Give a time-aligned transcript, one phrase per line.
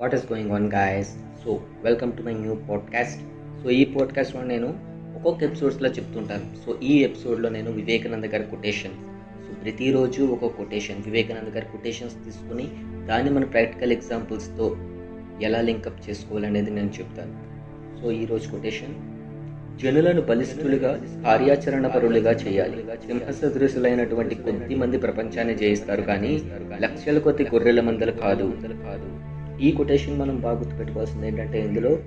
[0.00, 1.08] What is going on guys
[1.44, 3.20] so welcome to my new podcast
[3.62, 4.68] so ఈ పాడ్కాస్ట్లో నేను
[5.16, 6.66] ఒక్కొక్క ఎపిసోడ్స్లో చెప్తుంటాను.
[6.66, 8.92] సో ఈ ఎపిసోడ్లో నేను వివేకానంద గారి కొటేషన్
[9.44, 12.68] సో ప్రతిరోజు ఒక కొటేషన్ వివేకానంద గారి కొటేషన్స్ తీసుకుని
[13.06, 14.76] దాన్ని మన ప్రాక్టికల్ ఎగ్జాంపుల్స్తో
[15.42, 17.34] ఎలా లింకప్ చేసుకోవాలనేది నేను చెప్తాను.
[18.02, 18.94] సో ఈరోజు కొటేషన్
[19.82, 20.90] జనులను బలిష్ఠులుగా
[21.24, 22.84] కార్యాచరణ పరులుగా చేయాలి.
[23.06, 26.42] సింహసదృశులైనటువంటి కొద్ది మంది ప్రపంచాన్ని జయిస్తారు కానీ
[26.80, 29.33] లక్షల కొద్ది గొర్రెల మందలు కాదు కాదు.
[29.60, 31.98] ఈ కొటేషన్ మనం బాగా గుర్తుపెట్టుకోవాల్సింది ఏంటంటే ఇందులో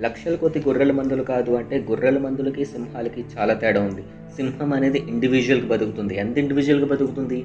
[0.00, 4.02] లక్షల కొద్ది గొర్రెల మందులు కాదు అంటే గొర్రెల మందులకి సింహాలకి చాలా తేడా ఉంది.
[4.36, 6.16] సింహం అనేది ఇండివిజువల్గా బతుకుతుంది.
[6.16, 7.44] ఎంత ఇండివిజువల్గా బతుకుతుంది?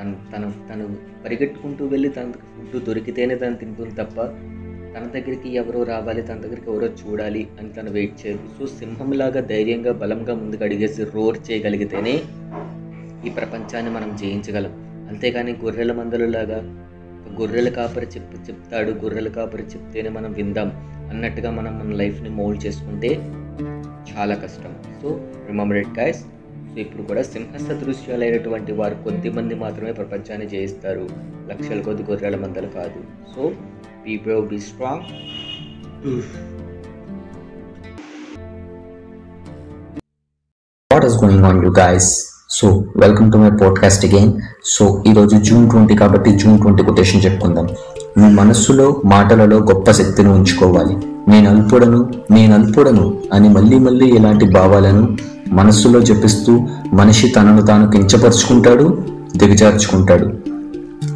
[0.00, 4.20] తను తను తను పరిగెట్టుకుంటూ వెళ్ళి తనకు ఫుడ్ దొరికితేనే తను తింటుంది తప్ప
[4.94, 8.38] తన దగ్గరికి ఎవరో రావాలి తన దగ్గరికి ఎవరో చూడాలి అని తను వెయిట్ చేయదు.
[8.58, 12.22] సో సింహంలాగా ధైర్యంగా బలంగా ముందుకు అడిగేసి రోర్ చేయగలిగితేనే
[13.26, 14.70] ఈ ప్రపంచాన్ని మనం జయించగలం.
[15.08, 16.87] అంతేగాని గొర్రెల మందలులాగా
[17.40, 18.90] గొర్రెల కాపరి చెప్పు చెప్తాడు.
[19.02, 20.70] గొర్రెల కాపరి చెప్తేనే మనం విందాం
[21.10, 23.10] అన్నట్టుగా మనం మన లైఫ్ని మోల్డ్ చేసుకుంటే
[24.10, 24.74] చాలా కష్టం.
[25.02, 25.08] So
[25.46, 26.20] remember it guys
[26.70, 31.04] so ఇప్పుడు కూడా సింహ సదృశ్యాలైనటువంటి వారు కొద్ది మంది మాత్రమే ప్రపంచాన్ని జయిస్తారు.
[31.50, 33.00] లక్షల కొద్ది గొర్రెల మందలు కాదు.
[33.34, 33.42] So
[34.04, 35.04] be bro be strong
[40.90, 42.10] what is going on you guys
[42.50, 44.32] so welcome to my podcast again
[44.64, 47.68] so ఈరోజు జూన్ ట్వంటీ కాబట్టి జూన్ ట్వంటీ కొటేషన్ చెప్పుకుందాం
[48.18, 50.96] మీ మనస్సులో మాటలలో గొప్ప శక్తిని ఉంచుకోవాలి.
[51.30, 55.16] నేను అల్పుడను నేను అల్పుడను అని మళ్ళీ మళ్ళీ ఇలాంటి భావాలను
[55.48, 58.98] మనస్సులో జపిస్తూ మనిషి తనను తాను కించపరుచుకుంటాడు
[59.36, 60.32] దిగజార్చుకుంటాడు.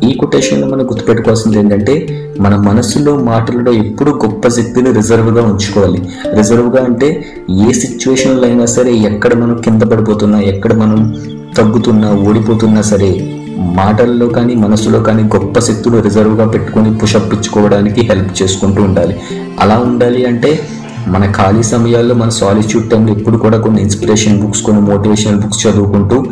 [0.04, 1.94] ఈ కొటేషన్లో మనం గుర్తుపెట్టుకోవాల్సింది ఏంటంటే
[2.40, 6.02] మన మనసులో మాటలలో ఎప్పుడు గొప్ప శక్తిని రిజర్వ్గా ఉంచుకోవాలి.
[6.36, 11.14] రిజర్వ్గా అంటే ఏ సిచ్యువేషన్లో అయినా సరే ఎక్కడ మనం కింద పడిపోతున్నా ఎక్కడ మనం
[11.58, 18.82] తగ్గుతున్నా ఓడిపోతున్నా సరే మాటల్లో కానీ మనసులో కానీ గొప్ప శక్తులు రిజర్వ్గా పెట్టుకొని పుషప్ ఇచ్చుకోవడానికి హెల్ప్ చేసుకుంటూ
[18.82, 19.16] ఉండాలి.
[19.60, 20.60] అలా ఉండాలి అంటే
[21.08, 26.24] మన ఖాళీ సమయాల్లో మన సాలిట్యూడ్ టైంలో ఎప్పుడు కూడా కొన్ని ఇన్స్పిరేషన్ బుక్స్ కొన్ని మోటివేషనల్ బుక్స్ చదువుకుంటూ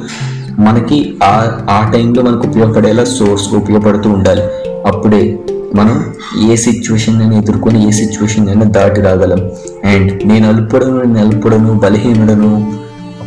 [0.60, 4.42] మనకి ఆ ఆ టైంలో మనకు ఉపయోగపడేలా సోర్స్ ఉపయోగపడుతూ ఉండాలి.
[4.86, 5.38] అప్పుడే
[5.74, 6.14] మనం
[6.50, 9.40] ఏ సిచ్యువేషన్ అయినా ఎదుర్కొని ఏ సిచ్యువేషన్ అయినా దాటి రాగలం.
[9.84, 12.72] అండ్ నేను అల్పడను నేను బలహీనుడను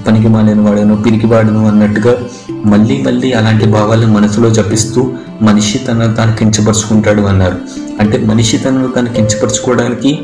[0.08, 2.18] పనికి మాలిన వాడను పిరికివాడను అన్నట్టుగా
[2.66, 5.12] మళ్ళీ మళ్ళీ అలాంటి భావాలను మనసులో జపిస్తూ
[5.42, 7.58] మనిషి తనను తాను కించపరుచుకుంటాడు అన్నారు.
[8.00, 10.20] అంటే మనిషి తనను తాను కించపరుచుకోవడానికి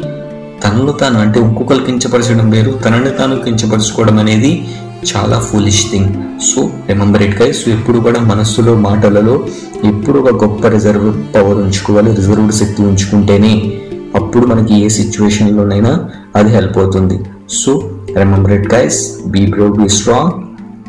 [0.64, 4.68] తనను తాను అంటే ఇంకొకరు కించపరచడం వేరు తనని తాను కించపరుచుకోవడం అనేది
[5.06, 9.46] చాలా foolish thing so remember it guys so ఎప్పుడు కూడా మనస్సులో మాటలలో
[9.86, 12.16] ఎప్పుడు ఒక గొప్ప రిజర్వ్ పవర్ ఉంచుకోవాలి.
[12.16, 13.72] రిజర్వ్డ్ శక్తి ఉంచుకుంటేనే
[14.16, 17.20] అప్పుడు మనకి ఏ సిచ్యువేషన్లోనైనా అది హెల్ప్ అవుతుంది.
[17.50, 20.32] So remember it guys be pro be strong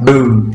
[0.04, 0.52] boom